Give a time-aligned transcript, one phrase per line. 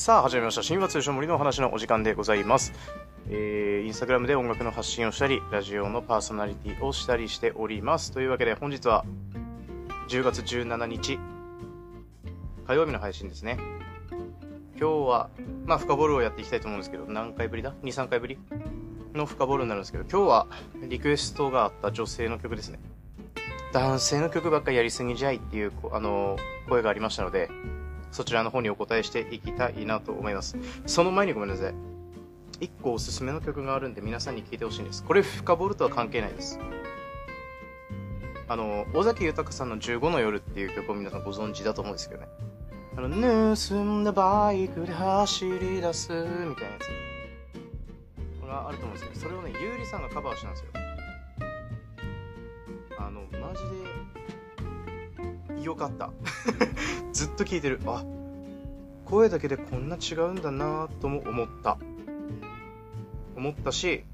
[0.00, 0.62] さあ始めました。
[0.62, 2.72] 新話通称森のお話のお時間でございます。
[3.28, 8.10] えー、インスタグラムで音楽の発信をしたりラジオのパーソナリティをしたりしております。
[8.10, 9.04] というわけで本日は
[10.08, 11.18] 10月17日
[12.66, 13.58] 火曜日の配信ですね。
[14.80, 15.28] 今日は
[15.66, 18.38] まあ深ボールをやっていきたいと思うんですけど何回ぶりだ？23回ぶり？
[19.12, 20.46] の深ボールになるんですけど今日は
[20.88, 22.80] リクエストがあった女性の曲ですね。
[23.74, 26.38] 男性の曲ばっかりやりすぎじゃいっていうあの
[26.70, 27.50] 声がありましたので
[28.10, 30.56] そちらの方にお答えしていきたいなと思います。
[30.86, 31.74] その前にごめんなさい。
[32.60, 35.02] 一個おすすめの曲があるんで皆さんに聴いてほしいんです。
[35.04, 36.58] これ深掘るとは関係ないです。
[38.48, 42.28] あの、尾崎豊さんの15の夜っていう曲を皆さんご存知だと思うんですけどね。
[42.96, 46.88] あの、盗んだバイクで走り出すみたいなやつ。
[48.40, 50.89] これはあると思うんですけど、それをね、ゆうりさんがカバーしたんですよ。
[55.62, 56.10] よかった。
[57.12, 57.80] ずっと聞いてる。
[57.86, 58.04] あ、
[59.04, 61.78] 声だけでこんな違うんだなとも思った。
[63.36, 64.04] 思ったし、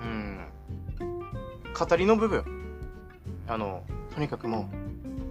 [0.00, 0.38] うん、
[1.78, 2.44] 語りの部分。
[3.46, 4.68] あの、とにかくも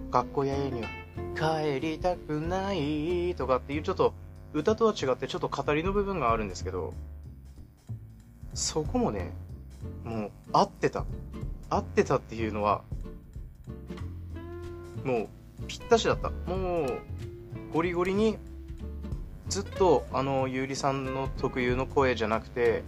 [0.08, 0.88] う、学校や家には
[1.36, 4.12] 帰りたくないとかっていうちょっと
[4.52, 6.92] 歌とは違ってちょっと語りの部分があるんですけど、
[8.52, 9.32] そこもね、
[10.04, 11.04] もう合ってた。
[11.68, 12.82] 合ってたっていうのは、
[15.04, 15.28] も
[15.62, 16.30] うぴったしだった。
[16.30, 17.00] もう
[17.72, 18.38] ゴリゴリに
[19.48, 22.82] ずっとあのゆうりさんの特有の声じゃなくて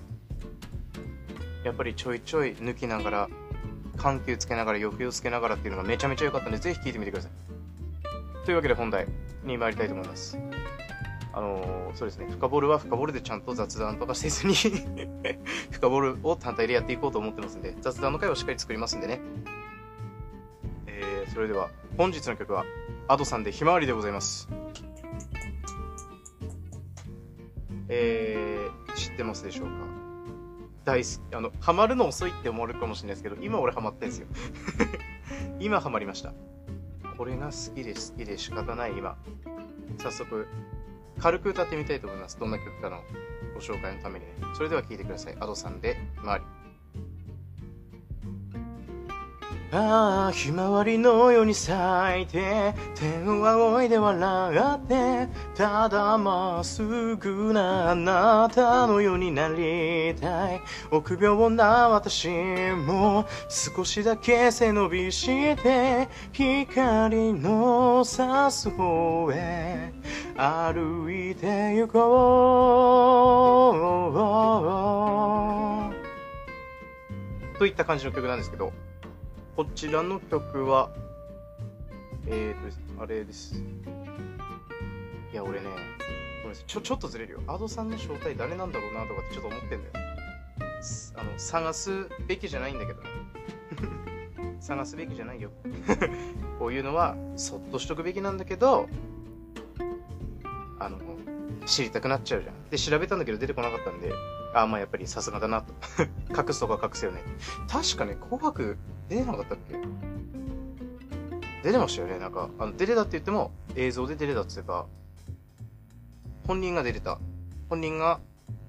[1.65, 3.29] やっぱりちょいちょい抜きながら
[3.97, 7.31] 緩急つけながら抑揚つけながらっていうのがめちゃめちゃ良かったのでぜひ聴いてみてください。
[8.45, 9.07] というわけで本題
[9.45, 10.39] に参りたいと思います。
[11.35, 12.27] あのー、そうですね。
[12.31, 14.55] 深ボールは深ボールでちゃんと雑談とかせずに
[15.71, 19.21] 深ボールを単体でやっていこうと思ってますんで雑談の回をしっかり作りますんでね、
[21.33, 22.64] それでは本日の曲は
[23.08, 24.48] Ado さんでひまわりでございます。
[27.88, 29.72] えー、知ってますでしょうか？
[30.84, 34.26] 大好きあのハマるの遅いって思われるかもしれないですけど今俺ハマってんですよ。
[35.59, 36.32] 今ハマりました。
[37.16, 39.16] これが好きで好きで仕方ない今。
[39.98, 40.47] 早速
[41.19, 42.38] 軽く歌ってみたいと思います。
[42.38, 43.03] どんな曲かの
[43.54, 44.32] ご紹介のためにね。
[44.54, 45.34] それでは聴いてください。
[45.37, 46.44] Ado さんでひまわり。
[49.75, 51.75] ああ、ひまわりのように咲
[52.21, 60.60] いて、天を仰いで笑って、ただまっすぐなあなたのようになりたい。
[60.91, 69.91] 臆病な私も少しだけ背伸びして、光の差す方へ
[70.37, 72.03] 歩いて行こ
[77.54, 77.59] う。
[77.59, 78.71] といった感じの曲なんですけど、
[79.55, 80.89] こちらの曲は、
[82.27, 83.55] えーと、あれです。
[85.31, 86.65] いや、俺ね、ごめんなさい。
[86.67, 87.41] ちょ、ちょっとずれるよ。
[87.47, 89.83] アドさんの正体誰なんだろうなとかってちょっと思ってんだよ。
[91.17, 93.09] あの、探すべきじゃないんだけどね。
[94.59, 95.51] 探すべきじゃないよ。
[96.59, 98.89] こういうのは、そっとしとくべきなんだけど、
[100.79, 100.99] あの、
[101.67, 102.71] 知りたくなっちゃうじゃん。
[102.71, 104.15] で、調べたんだけど出てこなかったんで、
[104.55, 105.75] あ、まあやっぱりさすがだなと。
[106.34, 107.23] 隠すとか隠すよね。
[107.69, 108.79] 確かね、紅白
[109.12, 109.77] 出てなかったっけ？
[111.62, 112.19] 出てましたよね。
[112.19, 114.87] なんか、あの、出てたって言っても、映像で出てたって言えば、
[116.47, 117.19] 本人が出てた。
[117.69, 118.21] 本人が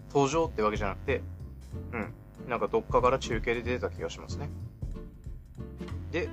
[0.09, 1.21] 登場ってわけじゃなくて、
[1.91, 2.13] うん。
[2.49, 4.49] なんかどっかから中継で出てた気がしますね。
[6.11, 6.29] で、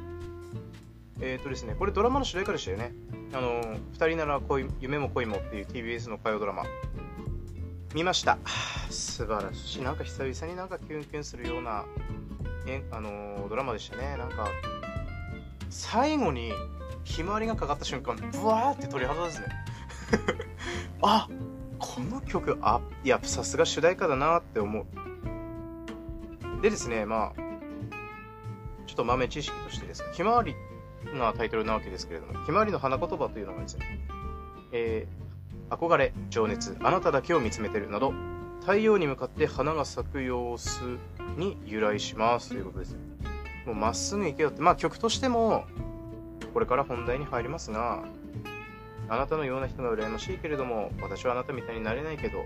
[1.20, 2.92] えっ、ー、とですね、これドラマの主題歌でしたよね。
[3.32, 6.64] あのー、二人なら恋、夢も恋もっていう TBS の火曜ドラマ。
[7.94, 8.38] 見ました。
[8.90, 9.82] 素晴らしい。
[9.82, 11.86] なんか久々になんかキュンキュンするような、
[12.66, 14.16] えあのー、ドラマでしたね。
[14.16, 14.48] なんか、
[15.70, 16.52] 最後に
[17.04, 19.46] ひまわりがかかった瞬間、ブワーって鳥肌ですね。
[21.02, 21.28] あ
[21.78, 24.86] この曲、あ、いや、さすが主題歌だなって思う。
[26.62, 27.40] でですね、まあ、
[28.86, 30.54] ちょっと豆知識としてですね、ひまわり
[31.14, 34.00] がタイトルなわけですけれども、ひまわりの花言葉というのがですね、
[34.72, 38.12] えー、憧れ、情熱、あなただけを見つめてるなど、
[38.60, 40.80] 太陽に向かって花が咲く様子
[41.36, 42.96] に由来しますということです。
[43.66, 45.64] もうまっすぐ行けよって、まあ曲としても、
[46.52, 48.04] これから本題に入りますが、
[49.08, 52.44] あなたのような人が羨ましいけれども、私はあなたみたいになれないけど、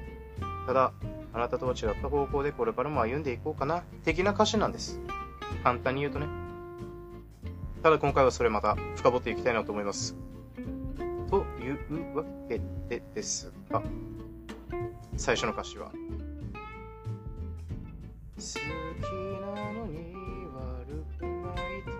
[0.66, 0.92] ただ、
[1.32, 5.00] あなたとは違った方向でこれからも歩んでいこうかな、的な歌詞なんです。
[5.62, 6.26] 簡単に言うとね。
[7.82, 10.16] ただ今回はそれまた深掘っていきたいなと思います。
[11.28, 13.82] というわけでですが、
[15.16, 15.92] 最初の歌詞は、好
[18.42, 18.56] き
[19.40, 20.14] なのに
[20.52, 21.90] 悪くないと。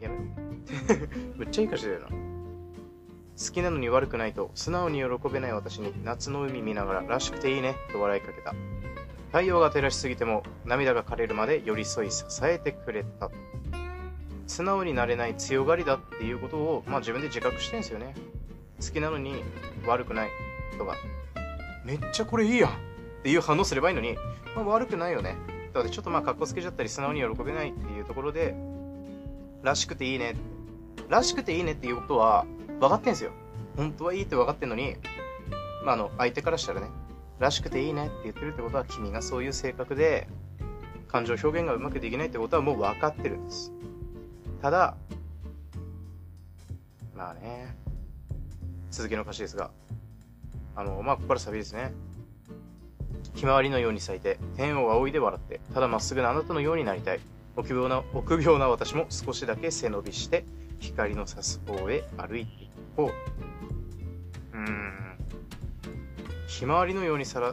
[0.00, 0.22] やめろ。
[1.36, 2.08] めっちゃいい歌詞だよな。
[2.08, 8.54] 好きなのに悪くないと素直に喜べない私に夏の海見ながららしくていいねと笑いかけた。
[9.26, 13.30] 太陽が照らしすぎても涙が枯れるまで寄り添い支えてくれた。
[14.46, 18.14] 素直になれない強がりだっていうことを、まあ、自分で自覚してんすよね。
[18.80, 19.42] 好きなのに
[19.86, 20.30] 悪くない
[20.76, 20.96] とか、
[21.84, 22.72] めっちゃこれいいやんっ
[23.22, 24.16] ていう反応すればいいのに、
[24.54, 25.36] まあ、悪くないよね。
[25.72, 28.54] だからちょっとまあ格好つけちゃったり素直に喜べないっていうところで、
[29.62, 30.36] らしくていいね。
[31.08, 32.46] らしくていいねっていうことは
[32.80, 33.32] 分かってんすよ。
[33.76, 34.96] 本当はいいって分かってんのに、
[35.84, 36.88] まあ、あの、相手からしたらね、
[37.38, 40.26] らしくていいねって言ってるってことは君がそういう性格で
[41.08, 43.72] 感情表現がうまくできないってことはもう分かってるんです。
[44.62, 44.96] ただ、
[47.14, 47.76] まあね、
[48.90, 49.70] 続きの歌詞ですが、
[50.76, 51.92] あの、まあ、ここからサビですね。
[53.34, 57.20] ひまわりのように咲いて、天を仰いで笑って、ただまっすぐなあなたのようになりたい。
[57.56, 60.44] 臆病な、臆病な私も少しだけ背伸びして、
[60.78, 63.10] 光の差す方へ歩いていこ
[64.54, 64.56] う。
[64.56, 64.92] うん。
[66.46, 67.46] ひまわりのように咲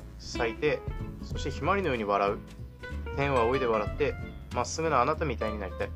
[0.49, 0.79] いて、
[1.21, 2.37] そしてひまわりのように笑う。
[3.15, 4.13] 天を仰いで笑って、
[4.53, 5.89] まっすぐなあなたみたいになりたい。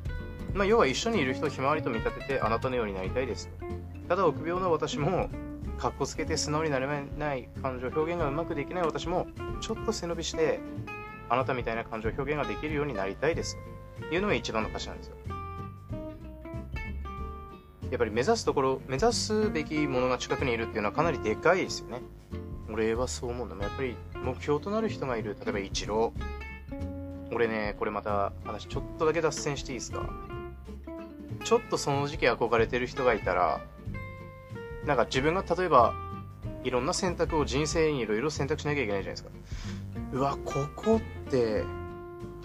[0.54, 3.50] まあ、要は一緒にいる人をひまわりと見立てて、あなたのようになりたいです。
[4.08, 5.28] ただ、臆病な私も、
[5.78, 9.26] かっこつけて素直になれない感情表現がうまくできない私も、
[9.60, 10.60] ちょっと背伸びして、
[11.28, 13.56] あなたみたいな感情表現ができるようになりたいです。
[14.08, 15.16] というのが一番の歌詞なんですよ。
[17.90, 22.02] やっぱり目指すところ、目指すべきものが近くにいるっていうのはかなりでかいですよね。
[22.70, 23.62] 俺はそう思うんだも。
[23.62, 25.36] やっぱり目標となる人がいる。
[25.40, 27.34] 例えば、イチロー。
[27.34, 30.08] 俺ね、これまた話ちょっとだけ脱線していいですか？
[31.44, 33.60] ちょっとその時期憧れてる人がいたら、
[34.86, 35.94] なんか自分が例えば、
[36.64, 39.30] いろんな選択を人生にいろいろ選択しなきゃいけないじゃないですか。
[40.12, 41.64] うわ、ここって、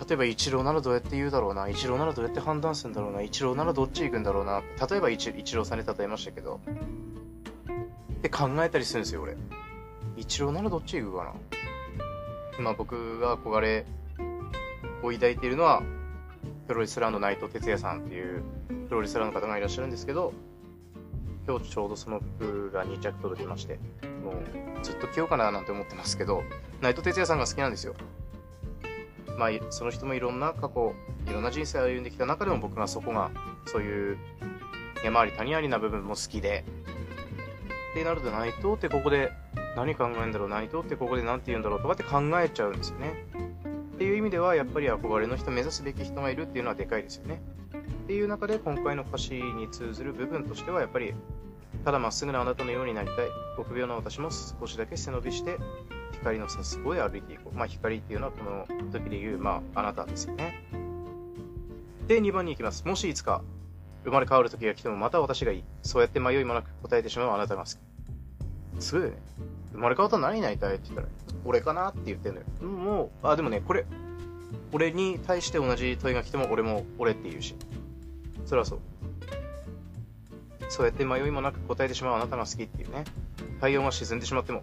[0.08, 6.60] 例えばイチローならどうやって言うだろうな、イチローならどうやって判断するんだろうな、イチローならどっち行くんだろうな、例えばイチイチローさんで例えましたけど、
[8.18, 9.38] って考えたりするんですよ、俺。
[10.18, 11.34] イチローならどっち行くかな。
[12.60, 13.86] まあ僕が憧れ
[15.02, 15.82] を抱いているのは、
[16.68, 18.44] プロレスラーの内藤哲也さんっていう
[18.88, 20.34] プロレスラーの方がいらっしゃるんですけど、
[21.48, 23.80] 今日ちょうどその服が2着届きまして、
[24.24, 26.44] もうずっと着ようかななんて思ってますけど、
[26.82, 27.96] 内藤哲也さんが好きなんですよ。
[29.38, 30.94] まあ、その人もいろんな過去、
[31.28, 33.32] いろんな人生を歩んできた中でも僕がそこが、
[33.66, 34.18] そういう
[35.04, 36.64] 山あり谷ありな部分も好きで、
[37.92, 39.32] ってなると内藤ってここで
[39.76, 43.26] 何考えるんだろう、内藤ってここで何て言うんだろうとかって考えちゃうんですよね。
[43.96, 47.42] っていう意味では、やっぱり憧れの人、目指すべき人がいるっていうのはでかいですよね。
[48.04, 51.14] っていう中で今回の歌詞に通ずる部分としては、やっぱり、
[51.86, 53.18] ただまっすぐなあなたのようになりたい。
[53.58, 55.58] 臆病な私も少しだけ背伸びして、
[56.12, 57.58] 光の差す方へ歩いていこう。
[57.58, 60.66] まあ、光っていうのはこの時で言う、まあ、あなたですよね。
[62.08, 62.86] で、2番に行きます。
[62.86, 63.42] もしいつか
[64.04, 65.64] 生まれ変わる時が来てもまた私がいい。
[65.82, 68.82] そうやって迷いもなく答えてしまうあなたが好き。
[68.82, 69.18] すごいよね。
[69.72, 71.08] 生まれ変わったら何になりたいって言ったら、
[71.46, 72.68] 俺かなって言ってんのよ。
[72.68, 73.86] もう、あ、でもね、これ、
[74.74, 77.56] 俺に対して同じ問いが来ても俺も俺って言うし。
[78.54, 78.80] それはそう。
[80.70, 83.04] そうやって迷いもなく答えてしまうあなたが好きっていうね。
[83.56, 84.62] 太陽が沈んでしまっても、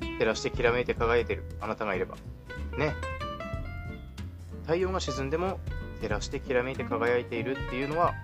[0.00, 2.16] 照らしてきらめいて輝いてるあなたがいれば。
[2.78, 2.94] ね。
[4.62, 5.60] 太陽が沈んでも
[6.00, 8.14] 照らしてきらめいて輝いているっていうのは、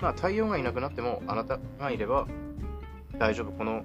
[0.00, 2.28] まあ太陽がいなくなってもあなたがいれば
[3.18, 3.50] 大丈夫。
[3.50, 3.84] この、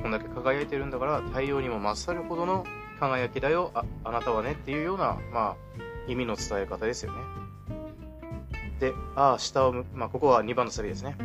[0.00, 2.64] こんだけ輝いてるんだから太陽にも勝るほどの
[2.98, 5.56] 輝きだよ、ああなたはねっていうような、まあ、
[6.10, 7.18] 意味の伝え方ですよね。
[8.80, 11.16] で、ああ、下を向く、まあ、ここは2番のサビですね。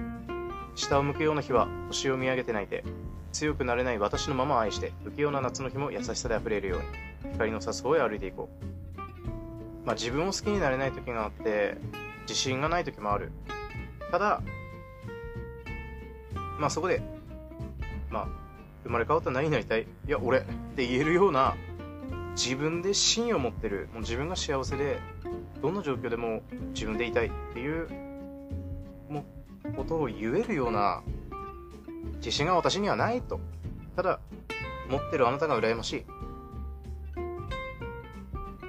[0.76, 2.84] 下を向くような日は星を見上げて泣いて、
[3.32, 9.86] 強くなれない私のまま愛して、不器用な夏の日も優しさで溢れるように、光の差す方へ歩いていこう。
[9.86, 11.78] まあ、自分を好きになれない時があって、
[12.22, 13.32] 自信がない時もある。
[14.12, 14.42] ただ、
[16.60, 17.02] まあそこで、
[18.10, 18.28] まあ、
[18.84, 19.82] 生まれ変わった何になりたい？
[19.82, 20.42] いや、俺っ
[20.76, 21.56] て言えるような、
[22.36, 25.00] 自分で芯を持ってる、もう自分が幸せで、
[25.64, 26.42] どんな状況でも
[26.74, 27.88] 自分でいたいっていう、
[29.08, 29.24] も、
[29.78, 31.02] ことを言えるような、
[32.18, 33.40] 自信が私にはないと。
[33.96, 34.20] ただ、
[34.90, 36.06] 持ってるあなたが羨ましい。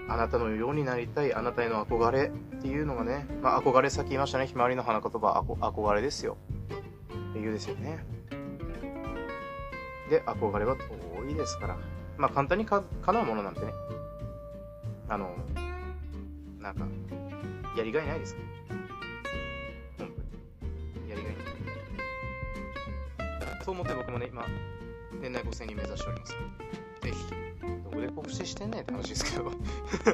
[0.09, 6.37] あなたのようになりたい、あなたへの憧れっていうのがね、まあ憧れさっき言いましたね、ひまわりの花言葉、憧れですよ。
[7.31, 8.07] っていうですよね。
[10.09, 11.77] で、憧れは遠いですから。
[12.17, 13.73] まあ簡単にか叶うものなんてね。
[15.09, 15.35] あの、
[16.65, 16.87] なんか、
[17.77, 18.41] やりがいないですか？
[19.99, 21.11] 本当に。
[21.11, 21.45] やりがいない。
[23.65, 24.47] そう思って僕もね、今、
[25.21, 26.33] 年内5000人目指しております。
[26.33, 26.39] ぜ
[27.11, 27.15] ひ、
[27.85, 29.53] どこで告知してんねんって話ですけど。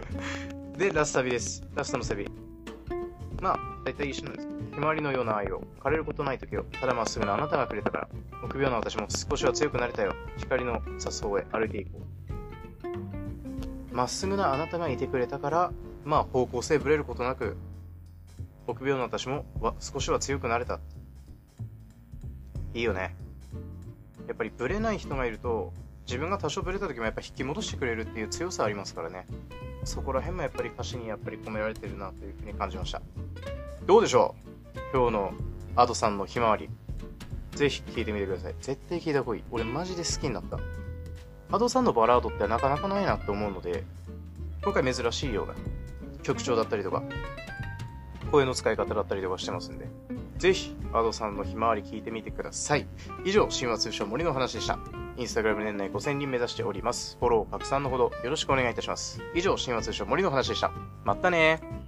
[0.76, 1.62] で、ラストサビです。
[1.75, 2.28] ラストのサビ。
[3.40, 4.49] まあ、大体一緒なんです。
[4.75, 8.09] ひまわりのような愛を、枯れることない時を、ただまっすぐなあなたがくれたから、
[8.42, 10.14] 臆病な私も少しは強くなれたよ。
[10.37, 12.00] 光の誘うへ歩いていこ
[13.92, 13.95] う。
[13.95, 15.73] まっすぐなあなたがいてくれたから、
[16.04, 17.57] まあ方向性ぶれることなく、
[18.66, 19.45] 臆病な私も
[19.80, 20.80] 少しは強くなれた。
[22.75, 23.14] いいよね。
[24.28, 25.73] やっぱりブレない人がいると、
[26.07, 29.26] 自分が多少ブレた時もやっぱ引き戻してくれるっていう強さありますからね。
[29.85, 33.02] そこら辺もやっぱり歌詞にやっぱり込められてるなというふうに感じました。
[33.87, 34.35] どうでしょ
[34.75, 34.78] う？
[34.97, 35.33] 今日の
[35.76, 36.69] Ado さんのひまわり。
[37.52, 38.54] ぜひ聴いてみてください。
[38.61, 39.45] 絶対聴いた方がいい。
[39.50, 40.59] 俺マジで好きになった。
[41.50, 43.85] Ado さんのバラードってなかなかないなって思うので、
[44.62, 45.54] 今回珍しいような
[46.22, 47.02] 曲調だったりとか、
[48.30, 49.88] 声の使い方だったりとかしてますんで、
[50.38, 52.86] ぜひ Ado さんのひまわり聞いてみてください。
[53.24, 54.78] 以上、神話通称森の話でした。
[55.16, 57.18] インスタグラム年内5000人目指しております。
[57.20, 59.20] フォロー、拡散のほどよろしくお願いいたします。
[59.34, 60.70] 以上、神話通称森の話でした。
[61.04, 61.79] まったね。